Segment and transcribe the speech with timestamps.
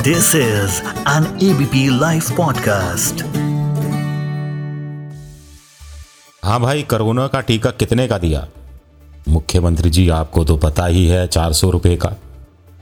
[0.00, 0.70] This is
[1.08, 3.22] an ABP Life podcast.
[6.44, 8.48] हाँ भाई, corona का टीका कितने का दिया?
[9.28, 12.08] मुख्यमंत्री जी, आपको तो पता ही है, चार सौ रुपये का।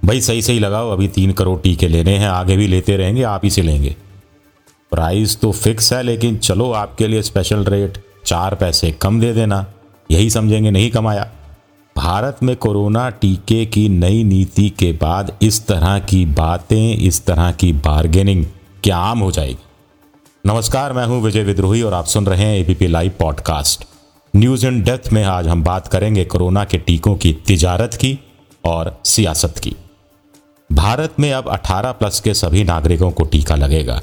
[0.04, 3.40] भाई, सही सही लगाओ, अभी तीन करोड़ टीके लेने हैं, आगे भी लेते रहेंगे, आप
[3.44, 3.96] ही से लेंगे।
[4.90, 9.66] प्राइस तो फिक्स है, लेकिन चलो आपके लिए स्पेशल रेट चार पैसे कम दे देना।
[10.10, 11.30] यही समझेंगे, नहीं कमाया।
[11.98, 17.50] भारत में कोरोना टीके की नई नीति के बाद इस तरह की बातें, इस तरह
[17.52, 18.44] की बार्गेनिंग
[18.84, 19.56] क्या आम हो जाएगी?
[20.46, 23.84] नमस्कार, मैं हूँ विजय विद्रोही और आप सुन रहे हैं ABP live podcast
[24.34, 28.18] news in death में आज हम बात करेंगे कोरोना के टीकों की तिजारत की
[28.64, 29.76] और सियासत की।
[30.70, 34.00] भारत में अब 18 प्लस के सभी नागरिकों को टीका लगेगा।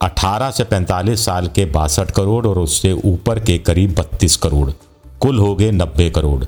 [0.00, 4.70] 18 से 45 साल के बासठ करोड़ और उससे ऊपर के करीब 32 करोड़,
[5.20, 6.44] कुल हो गए नब्बे करोड़।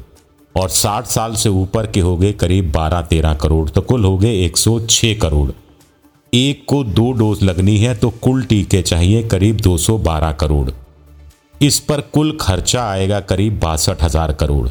[0.54, 4.34] और 60 साल से ऊपर के हो गए करीब 12-13 करोड़। तो कुल हो गए
[4.45, 5.51] 106 करोड़।
[6.32, 10.71] एक को दो डोज लगनी है तो कुल टीके चाहिए करीब 212 करोड़।
[11.60, 14.68] इस पर कुल खर्चा आएगा करीब बासठ हज़ार करोड़।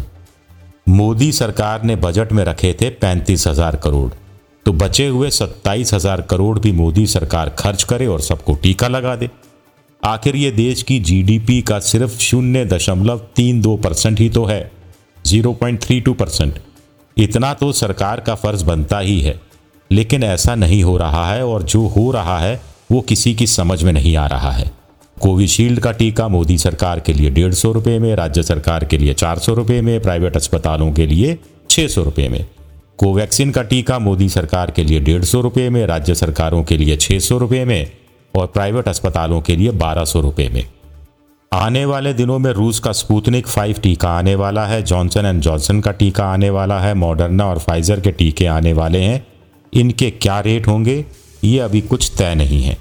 [0.90, 4.12] मोदी सरकार ने बजट में रखे थे पैंतीस हज़ार करोड़।
[4.66, 9.16] तो बचे हुए सत्ताईस हज़ार करोड़ भी मोदी सरकार खर्च करे और सबको टीका लगा
[9.16, 9.30] दे।
[10.04, 14.60] आखिर ये देश की जीडीपी का सिर्फ़ शून्य दशमलव तीन दो परसेंट ही तो है।
[15.30, 16.60] Zero point three two percent.
[17.18, 19.40] इतना तो सरकार का फ़र्ज़ बनता ही है,
[19.92, 22.60] लेकिन ऐसा नहीं हो रहा है और जो हो रहा है,
[22.92, 24.72] वो किसी की समझ में नहीं आ रहा है।
[25.18, 29.14] कोविशील्ड का टीका मोदी सरकार के लिए डेढ़ सौ रुपये में, राज्य सरकार के लिए
[29.14, 31.38] चार सौ रुपये में, प्राइवेट अस्पतालों के लिए
[31.70, 32.46] छः सौ रुपये में।
[32.98, 36.98] कोवैक्सीन का टीका मोदी सरकार के लिए डेढ़ सौ रुपये में, राज्य सरकारों के लिए
[36.98, 37.92] छः सौ रुपये में
[38.34, 40.64] और प्राइवेट अस्पतालों के लिए बारह सौ रुपये में।
[41.52, 45.80] आने वाले दिनों में रूस का स्पूतनिक फाइव टीका आने वाला है, जॉनसन एंड जॉनसन
[45.82, 49.28] का टीका आने वाला है, मॉडर्ना और फाइजर के टीके आने वाले हैं।
[49.74, 51.06] इनके क्या रेट होंगे?
[51.44, 52.78] ये अभी कुछ तय नहीं है।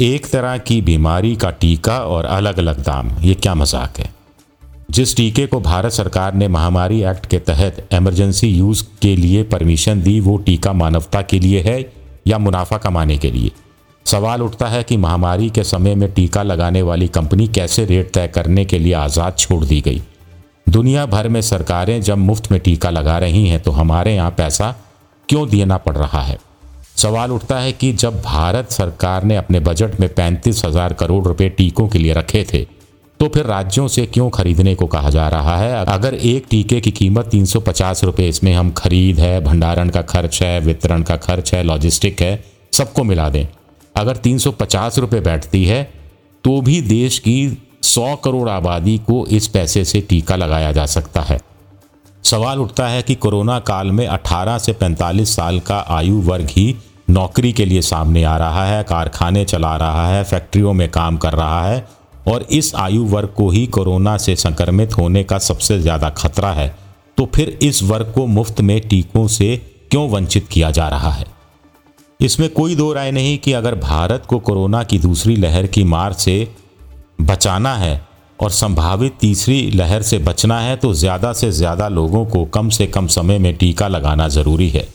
[0.00, 4.10] एक तरह की बीमारी का टीका और अलग अलग दाम, ये क्या मज़ाक है?
[4.90, 10.02] जिस टीके को भारत सरकार ने महामारी एक्ट के तहत इमरजेंसी यूज़ के लिए परमिशन
[10.02, 11.92] दी, वो टीका मानवता के लिए है
[12.26, 13.50] या मुनाफा कमाने के लिए?
[14.06, 18.28] सवाल उठता है कि महामारी के समय में टीका लगाने वाली कंपनी कैसे रेट तय
[18.28, 20.02] करने के लिए आज़ाद छोड़ दी गई?
[20.68, 24.74] दुनिया भर में सरकारें जब मुफ़्त में टीका लगा रही हैं तो हमारे यहाँ पैसा
[25.28, 26.38] क्यों देना पड़ रहा है?
[26.96, 31.48] सवाल उठता है कि जब भारत सरकार ने अपने बजट में पैंतीस हज़ार करोड़ रुपए
[31.48, 32.64] टीकों के लिए रखे थे
[33.20, 35.84] तो फिर राज्यों से क्यों खरीदने को कहा जा रहा है?
[35.86, 40.02] अगर एक टीके की कीमत तीन सौ पचास रुपये इसमें हम खरीद है, भंडारण का
[40.04, 43.46] खर्च है, वितरण का खर्च है, लॉजिस्टिक है, सबको मिला दें।
[43.96, 45.82] अगर तीन सौ बैठती है
[46.44, 47.36] तो भी देश की
[47.82, 51.38] सौ करोड़ आबादी को इस पैसे से टीका लगाया जा सकता है।
[52.24, 56.74] सवाल उठता है कि कोरोना काल में 18 से 45 साल का आयु वर्ग ही
[57.10, 61.32] नौकरी के लिए सामने आ रहा है, कारखाने चला रहा है, फैक्ट्रियों में काम कर
[61.32, 61.86] रहा है
[62.28, 66.74] और इस आयु वर्ग को ही कोरोना से संक्रमित होने का सबसे ज़्यादा खतरा है।
[67.18, 69.56] तो फिर इस वर्ग को मुफ़्त में टीकों से
[69.90, 71.35] क्यों वंचित किया जा रहा है?
[72.20, 76.12] इसमें कोई दो राय नहीं कि अगर भारत को कोरोना की दूसरी लहर की मार
[76.12, 76.48] से
[77.20, 78.00] बचाना है
[78.40, 82.86] और संभावित तीसरी लहर से बचना है तो ज़्यादा से ज़्यादा लोगों को कम से
[82.86, 84.86] कम समय में टीका लगाना ज़रूरी है।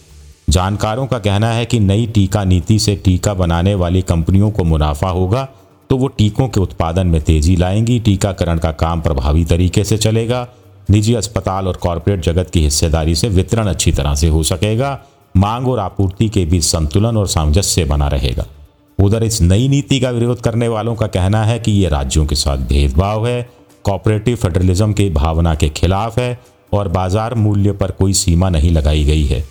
[0.50, 5.09] जानकारों का कहना है कि नई टीका नीति से टीका बनाने वाली कंपनियों को मुनाफा
[5.09, 5.48] होगा
[5.90, 10.48] तो वो टीकों के उत्पादन में तेज़ी लाएँगी, टीकाकरण का काम प्रभावी तरीके से चलेगा,
[10.90, 15.00] निजी अस्पताल और कॉरपोरेट जगत की हिस्सेदारी से वितरण अच्छी तरह से हो सकेगा
[15.36, 18.46] मांग और आपूर्ति के बीच संतुलन और सामंजस्य बना रहेगा।
[19.00, 22.36] उधर इस नई नीति का विरोध करने वालों का कहना है कि ये राज्यों के
[22.36, 23.50] साथ भेदभाव है
[23.86, 26.40] कॉपरेटिव फेडरलिज्म की भावना के खिलाफ है
[26.74, 29.44] और बाज़ार मूल्य पर कोई सीमा नहीं लगाई गई है।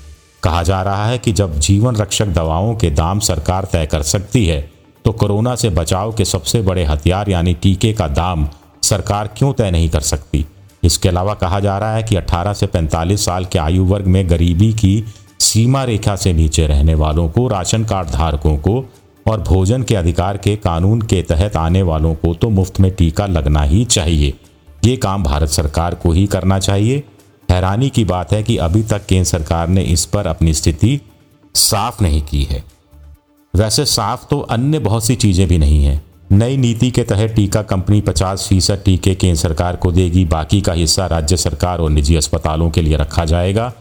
[0.43, 4.47] कहा जा रहा है कि जब जीवन रक्षक दवाओं के दाम सरकार तय कर सकती
[4.47, 4.61] है
[5.05, 8.49] तो कोरोना से बचाव के सबसे बड़े हथियार यानी टीके का दाम
[8.83, 10.45] सरकार क्यों तय नहीं कर सकती?
[10.83, 14.29] इसके अलावा कहा जा रहा है कि 18 से 45 साल के आयु वर्ग में
[14.31, 14.93] गरीबी की
[15.41, 18.85] सीमा रेखा से नीचे रहने वालों को, राशन कार्ड धारकों को
[19.27, 23.27] और भोजन के अधिकार के कानून के तहत आने वालों को तो मुफ़्त में टीका
[23.27, 24.35] लगना ही चाहिए।
[24.85, 27.03] ये काम भारत सरकार को ही करना चाहिए।
[27.51, 31.01] हैरानी की बात है कि अभी तक केंद्र सरकार ने इस पर अपनी स्थिति
[31.55, 32.65] साफ़ नहीं की है।
[33.55, 36.03] वैसे साफ़ तो अन्य बहुत सी चीज़ें भी नहीं हैं।
[36.33, 40.73] नई नीति के तहत टीका कंपनी 50 फ़ीसद टीके केंद्र सरकार को देगी। बाकी का
[40.73, 43.73] हिस्सा राज्य सरकार और निजी अस्पतालों के लिए रखा जाएगा।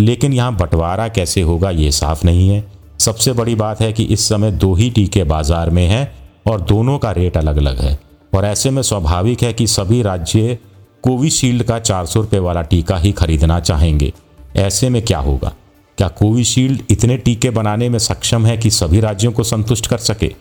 [0.00, 2.64] लेकिन यहाँ बंटवारा कैसे होगा ये साफ़ नहीं है।
[2.98, 6.10] सबसे बड़ी बात है कि इस समय दो ही टीके बाज़ार में हैं
[6.46, 7.98] और दोनों का रेट अलग अलग है।
[8.32, 10.58] और ऐसे में स्वाभाविक है कि सभी राज्य
[11.04, 14.12] कोविशील्ड का चार सौ रुपये वाला टीका ही खरीदना चाहेंगे।
[14.56, 15.52] ऐसे में क्या होगा?
[15.98, 20.32] क्या कोविशील्ड इतने टीके बनाने में सक्षम है कि सभी राज्यों को संतुष्ट कर सके?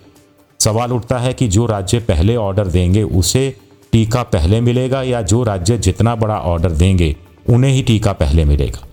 [0.59, 3.55] सवाल उठता है कि जो राज्य पहले ऑर्डर देंगे, उसे
[3.91, 7.15] टीका पहले मिलेगा या जो राज्य जितना बड़ा ऑर्डर देंगे,
[7.49, 8.85] उन्हें ही टीका पहले मिलेगा?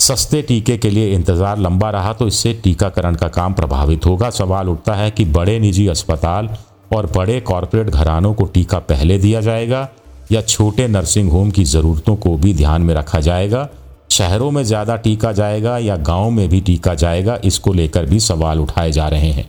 [0.00, 4.68] सस्ते टीके के लिए इंतज़ार लंबा रहा तो इससे टीकाकरण का काम प्रभावित होगा। सवाल
[4.68, 6.48] उठता है कि बड़े निजी अस्पताल
[6.90, 9.88] और बड़े कॉरपोरेट घरानों को टीका पहले दिया जाएगा,
[10.32, 13.68] या छोटे नर्सिंग होम की ज़रूरतों को भी ध्यान में रखा जाएगा?
[14.10, 17.38] शहरों में ज़्यादा टीका जाएगा या गाँव में भी टीका जाएगा?
[17.44, 19.48] इसको लेकर भी सवाल उठाए जा रहे हैं।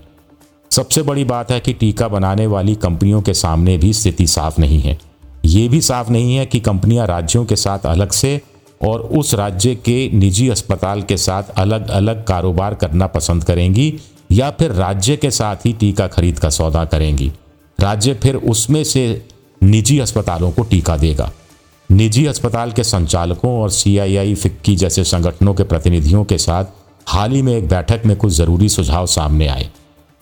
[0.71, 4.81] सबसे बड़ी बात है कि टीका बनाने वाली कंपनियों के सामने भी स्थिति साफ़ नहीं
[4.81, 4.97] है।
[5.45, 8.39] ये भी साफ़ नहीं है कि कंपनियाँ राज्यों के साथ अलग से
[8.83, 13.93] और उस राज्य के निजी अस्पताल के साथ अलग अलग कारोबार करना पसंद करेंगी
[14.31, 17.31] या फिर राज्य के साथ ही टीका खरीद का सौदा करेंगी।
[17.79, 19.25] राज्य फिर उसमें से
[19.63, 21.31] निजी अस्पतालों को टीका देगा।
[21.89, 26.65] निजी अस्पताल के संचालकों और सीआईआई फिक्की जैसे संगठनों के प्रतिनिधियों के साथ
[27.07, 29.69] हाल ही में एक बैठक में कुछ ज़रूरी सुझाव सामने आए।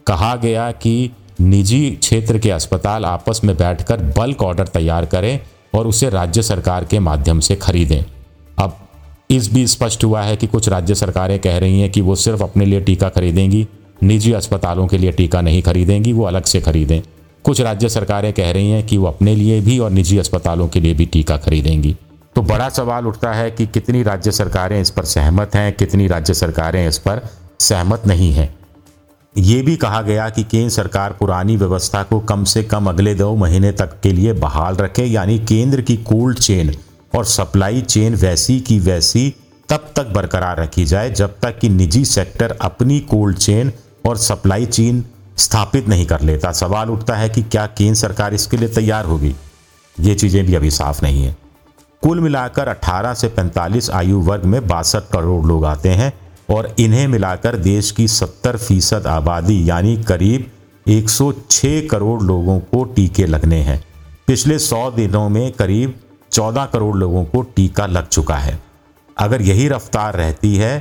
[0.08, 1.12] कहा गया कि
[1.42, 5.40] निजी क्षेत्र के अस्पताल आपस में बैठकर बल्क ऑर्डर तैयार करें
[5.76, 8.04] और उसे राज्य सरकार के माध्यम से खरीदें।
[9.30, 12.44] इस भी स्पष्ट हुआ है कि कुछ राज्य सरकारें कह रही हैं कि वो सिर्फ़
[12.44, 13.68] अपने लिए टीका खरीदेंगी,
[14.04, 17.02] निजी अस्पतालों के लिए टीका नहीं खरीदेंगी, वो अलग से खरीदें।
[17.46, 20.80] कुछ राज्य सरकारें कह रही हैं कि वो अपने लिए भी और निजी अस्पतालों के
[20.80, 21.96] लिए भी टीका खरीदेंगी।
[22.36, 26.34] तो बड़ा सवाल उठता है कि कितनी राज्य सरकारें इस पर सहमत हैं, कितनी राज्य
[26.34, 27.22] सरकारें इस पर
[27.60, 28.54] सहमत नहीं हैं।
[29.38, 33.36] ये भी कहा गया कि केंद्र सरकार पुरानी व्यवस्था को कम से कम अगले दो
[33.36, 36.76] महीने तक के लिए बहाल रखे, यानी केंद्र की कोल्ड चेन
[37.16, 39.34] और सप्लाई चेन वैसी की वैसी
[39.70, 43.72] तब तक बरकरार रखी जाए जब तक कि निजी सेक्टर अपनी कोल्ड चेन
[44.08, 45.06] और सप्लाई चेन
[45.38, 49.36] स्थापित नहीं कर लेता। सवाल उठता है कि क्या केंद्र सरकार इसके लिए तैयार होगी?
[50.00, 51.36] ये चीज़ें भी अभी साफ़ नहीं है।
[52.02, 56.14] कुल मिलाकर 18 से 45 आयु वर्ग में बासठ करोड़ लोग आते हैं
[56.50, 60.46] और इन्हें मिलाकर देश की 70 फ़ीसद आबादी यानी करीब
[60.88, 63.84] 106 करोड़ लोगों को टीके लगने हैं।
[64.28, 66.00] पिछले 100 दिनों में करीब
[66.32, 68.60] चौदह करोड़ लोगों को टीका लग चुका है।
[69.18, 70.80] अगर यही रफ्तार रहती है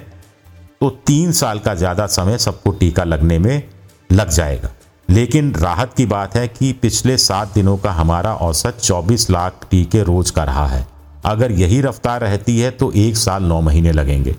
[0.81, 3.63] तो तीन साल का ज़्यादा समय सबको टीका लगने में
[4.11, 4.71] लग जाएगा।
[5.09, 10.03] लेकिन राहत की बात है कि पिछले सात दिनों का हमारा औसत 24 लाख टीके
[10.03, 10.87] रोज का रहा है।
[11.27, 14.35] अगर यही रफ्तार रहती है तो एक साल नौ महीने लगेंगे।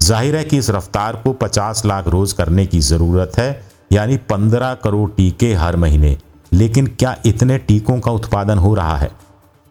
[0.00, 4.74] ज़ाहिर है कि इस रफ्तार को 50 लाख रोज करने की ज़रूरत है, यानी 15
[4.74, 6.16] करोड़ टीके हर महीने।
[6.52, 9.10] लेकिन क्या इतने टीकों का उत्पादन हो रहा है?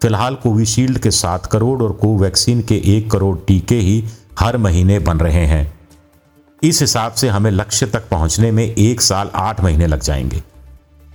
[0.02, 4.06] फ़िलहाल कोविशील्ड के सात करोड़ और कोवैक्सीन के एक करोड़ टीके ही
[4.40, 5.80] हर महीने बन रहे हैं।
[6.64, 10.44] इस हिसाब से हमें लक्ष्य तक पहुँचने में एक साल आठ महीने लग जाएँगे।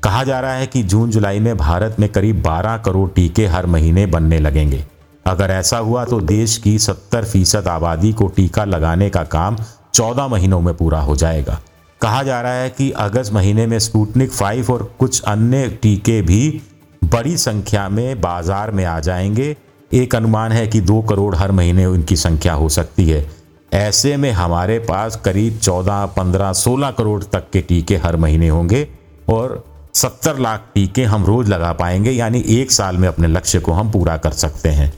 [0.02, 3.66] कहा जा रहा है कि जून जुलाई में भारत में करीब 12 करोड़ टीके हर
[3.66, 4.84] महीने बनने लगेंगे।
[5.26, 9.56] अगर ऐसा हुआ तो देश की 70 फ़ीसद आबादी को टीका लगाने का काम
[9.94, 11.60] 14 महीनों में पूरा हो जाएगा।
[12.00, 16.62] कहा जा रहा है कि अगस्त महीने में स्पुतनिक फाइव और कुछ अन्य टीके भी
[17.06, 19.56] बड़ी संख्या में बाज़ार में आ जाएँगे।
[19.90, 23.26] एक अनुमान है कि दो करोड़ हर महीने उनकी संख्या हो सकती है।
[23.72, 28.86] ऐसे में हमारे पास करीब चौदह, पंद्रह, सोलह करोड़ तक के टीके हर महीने होंगे
[29.28, 29.64] और
[29.94, 33.90] सत्तर लाख टीके हम रोज लगा पाएँगे, यानी एक साल में अपने लक्ष्य को हम
[33.92, 34.92] पूरा कर सकते हैं।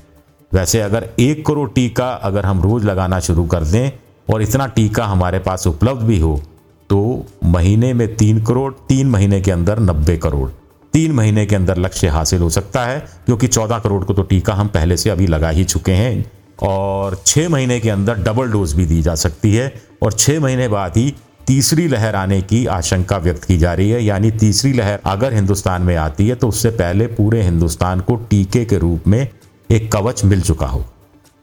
[0.53, 3.91] वैसे अगर एक करोड़ टीका अगर हम रोज लगाना शुरू कर दें
[4.29, 6.41] और इतना टीका हमारे पास उपलब्ध भी हो
[6.91, 10.49] तो महीने में तीन करोड़, तीन महीने के अंदर नब्बे करोड़।
[10.99, 14.55] तीन महीने के अंदर लक्ष्य हासिल हो सकता है क्योंकि चौदह करोड़ को तो टीका
[14.55, 16.31] हम पहले से अभी लगा ही चुके हैं।
[16.63, 20.67] और छः महीने के अंदर डबल डोज भी दी जा सकती है, और छः महीने
[20.69, 21.15] बाद ही
[21.47, 25.83] तीसरी लहर आने की आशंका व्यक्त की जा रही है। यानी तीसरी लहर अगर हिंदुस्तान
[25.83, 29.29] में आती है तो उससे पहले पूरे हिंदुस्तान को टीके के रूप में
[29.71, 30.85] एक कवच मिल चुका हो।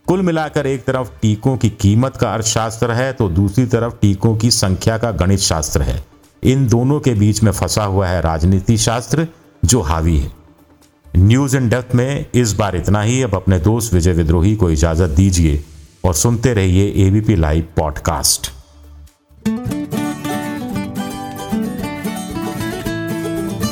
[0.08, 4.52] कुल मिलाकर एक तरफ़ टीकों की कीमत का अर्थशास्त्र है तो दूसरी तरफ़ टीकों की
[4.52, 6.04] संख्या का गणित शास्त्र है।
[6.44, 9.28] इन दोनों के बीच में फंसा हुआ है राजनीति शास्त्र
[9.66, 10.32] जो हावी है।
[11.16, 15.10] न्यूज़ इन डेप्थ में इस बार इतना ही। अब अपने दोस्त विजय विद्रोही को इजाज़त
[15.10, 15.64] दीजिए
[16.06, 18.52] और सुनते रहिए ABP live podcast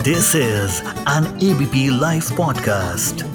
[0.04, 3.26] this is an ABP live podcast